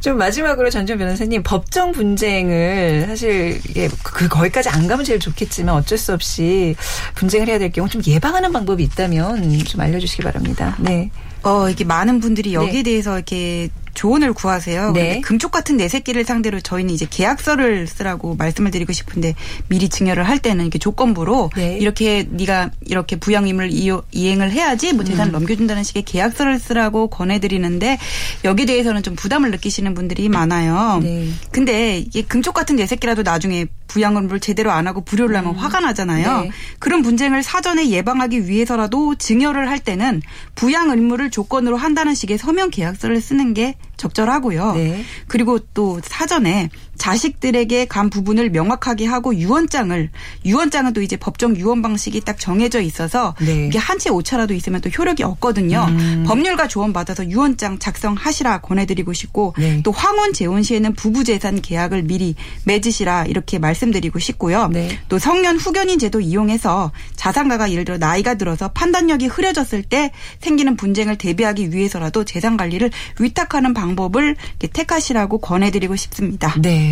[0.00, 5.96] 좀 마지막으로 전준 변호사님 법정 분쟁을 사실 이게 그 거기까지 안 가면 제일 좋겠지만 어쩔
[5.96, 6.74] 수 없이
[7.14, 10.76] 분쟁을 해야 될 경우 좀 예방하는 방법이 있다면 좀 알려주시기 바랍니다.
[10.80, 11.10] 네.
[11.42, 12.82] 어, 이게 많은 분들이 여기에 네.
[12.82, 13.68] 대해서 이렇게
[13.98, 14.92] 조언을 구하세요.
[14.92, 15.08] 네.
[15.08, 19.34] 근데 금쪽 같은 내 새끼를 상대로 저희는 이제 계약서를 쓰라고 말씀을 드리고 싶은데
[19.66, 21.76] 미리 증여를 할 때는 이렇게 조건부로 네.
[21.78, 25.32] 이렇게 네가 이렇게 부양 이어- 이행을 해야지 뭐 재산을 음.
[25.32, 27.98] 넘겨준다는 식의 계약서를 쓰라고 권해드리는데
[28.44, 31.00] 여기 에 대해서는 좀 부담을 느끼시는 분들이 많아요.
[31.02, 31.28] 네.
[31.50, 35.80] 근데 이게 금쪽 같은 내 새끼라도 나중에 부양 업무를 제대로 안 하고 불효를 하면 화가
[35.80, 36.42] 나잖아요.
[36.42, 36.50] 네.
[36.78, 40.22] 그런 분쟁을 사전에 예방하기 위해서라도 증여를 할 때는
[40.54, 44.74] 부양 의무를 조건으로 한다는 식의 서면 계약서를 쓰는 게 적절하고요.
[44.74, 45.02] 네.
[45.26, 50.10] 그리고 또 사전에 자식들에게 간 부분을 명확하게 하고 유언장을
[50.44, 53.66] 유언장은 또 이제 법정 유언 방식이 딱 정해져 있어서 네.
[53.66, 55.84] 이게 한 채 오차라도 있으면 또 효력이 없거든요.
[55.88, 56.24] 음.
[56.24, 59.82] 법률가 조언 받아서 유언장 작성하시라 권해드리고 싶고 네.
[59.82, 64.68] 또 황혼 재혼 시에는 부부 재산 계약을 미리 맺으시라 이렇게 말씀드리고 싶고요.
[64.68, 64.96] 네.
[65.08, 71.16] 또 성년 후견인 제도 이용해서 자산가가 예를 들어 나이가 들어서 판단력이 흐려졌을 때 생기는 분쟁을
[71.18, 76.54] 대비하기 위해서라도 재산 관리를 위탁하는 방법을 택하시라고 권해드리고 싶습니다.
[76.60, 76.87] 네.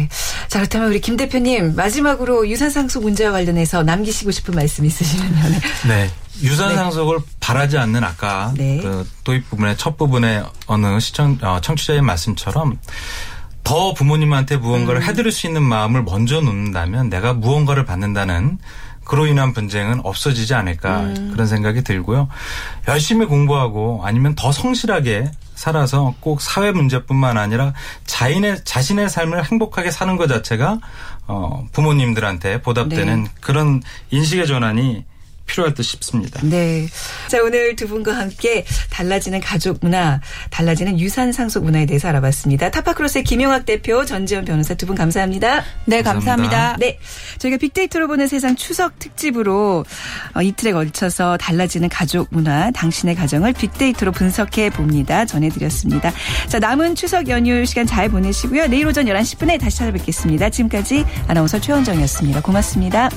[0.49, 5.43] 자, 그렇다면 우리 김 대표님 마지막으로 유산 상속 문제와 관련해서 남기시고 싶은 말씀 있으시면요.
[5.49, 5.61] 네.
[5.89, 6.11] 네.
[6.43, 8.81] 유산 상속을 바라지 않는 아까 네.
[8.83, 12.79] 그 도입 부분의 첫 부분에 어느 시청 어, 청취자의 말씀처럼
[13.65, 15.07] 더 부모님한테 무언가를 음.
[15.07, 18.59] 해드릴 수 있는 마음을 먼저 놓는다면 내가 무언가를 받는다는
[19.05, 21.31] 그로 인한 분쟁은 없어지지 않을까 음.
[21.33, 22.29] 그런 생각이 들고요.
[22.89, 27.73] 열심히 공부하고 아니면 더 성실하게 살아서 꼭 사회 문제뿐만 아니라
[28.05, 30.79] 자인의 자신의 삶을 행복하게 사는 것 자체가
[31.27, 33.31] 어 부모님들한테 보답되는 네.
[33.40, 35.05] 그런 인식의 전환이
[35.47, 36.41] 필요할 듯 싶습니다.
[36.43, 36.89] 네.
[37.29, 42.71] 자, 오늘 두 분과 함께 달라지는 가족 문화, 달라지는 유산 상속 문화에 대해서 알아봤습니다.
[42.71, 45.65] 타파크로스의 김용학 대표, 전지현 변호사 두 분 감사합니다.
[45.87, 46.77] 네, 감사합니다.
[46.79, 46.99] 네.
[47.39, 49.85] 저희가 빅데이터로 보는 세상 추석 특집으로
[50.35, 55.25] 어, 이틀에 걸쳐서 달라지는 가족 문화, 당신의 가정을 빅데이터로 분석해 봅니다.
[55.25, 56.13] 전해드렸습니다.
[56.49, 58.69] 자, 남은 추석 연휴 시간 잘 보내시고요.
[58.69, 60.51] 내일 오전 11시 10분에 다시 찾아뵙겠습니다.
[60.51, 62.43] 지금까지 아나운서 최원정이었습니다.
[62.43, 63.11] 고맙습니다.